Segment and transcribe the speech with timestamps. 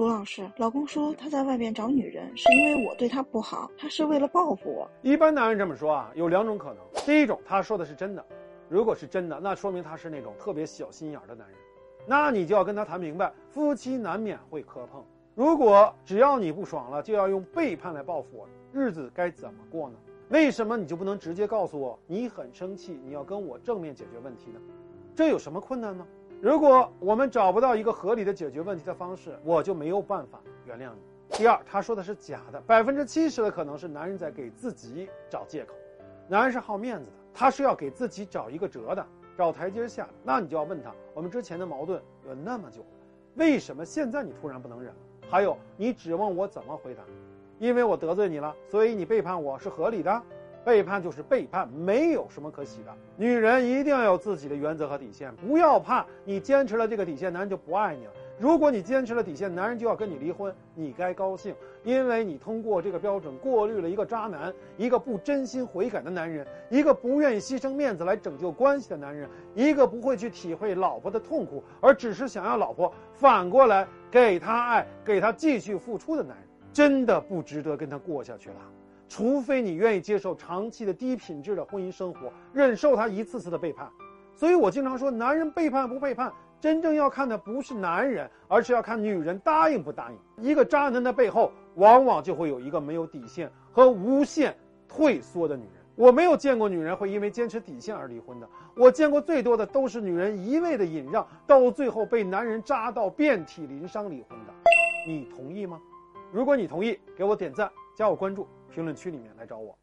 [0.00, 4.90] 卢老师，老公说他在外面找女人是因为我对他不好，他是为了报复我。
[5.02, 6.76] 一般男人这么说啊，有两种可能。
[7.04, 8.24] 第一种，他说的是真的，
[8.70, 11.58] 如果是真的，那说明他是那种特别小心眼的男人，
[12.06, 15.04] 那你就要跟他谈明白，夫妻难免会磕碰。
[15.34, 19.96] 如果只要你不爽了，就要用背叛来报复我，日子该怎么过呢？
[20.30, 24.60] 为什么你就不能直接告诉我你很生气，你要跟我正面解决问题呢？
[25.14, 26.06] 这有什么困难呢？
[26.42, 31.36] 如果我们找不到一个合理的解决问题的方式，我就没有办法原谅你。
[31.36, 35.74] 第二，他说的是假的，百分之七十的可能是男人在给自己找借口。
[36.28, 40.08] 男人是好面子的，他是要给自己找一个辙的，找台阶下。
[40.24, 42.80] 那你就要问他：我们之前的矛盾有那么久，
[43.34, 44.94] 为什么现在你突然不能忍？
[45.28, 47.02] 还有，你指望我怎么回答？
[47.58, 50.22] 因为我得罪你了，所以你背叛我是合理的。
[50.64, 52.92] 背叛就是背叛，没有什么可喜的。
[53.16, 58.12] 女人一定要有自己的原则和底线，不要怕你坚持了这个底线，男人就不爱你了。
[58.38, 78.56] 如果你坚持了底线，男人就要跟你离婚，你该高兴，因为你通过这个标准过滤了一个渣男，一个不真心悔改的男人，一个不愿意牺牲面子来拯救关系的男人，一个不会去体会老婆的痛苦，而只是想要老婆反过来给他爱，给他继续付出的男人，真的不值得跟他过下去了。
[79.10, 83.90] 除非你愿意接受长期的低品质的婚姻生活，忍受他一次次的背叛，
[84.36, 90.18] 所以我经常说，男人背叛不背叛，真正要看的不是男人，而是要看女人答应不答应。
[90.48, 95.72] 一个渣男的背后，往往就会有一个没有底线和无限退缩的女人。
[95.96, 104.54] 我没有见过女人会因为坚持底线而离婚的，我见过最多的都是女人一味的忍让，到最后被男人扎到遍体鳞伤离婚的。
[105.04, 105.80] 你同意吗？
[106.30, 108.46] 如果你同意，给我点赞，加我关注。
[108.70, 109.76] 评论区里面来找我。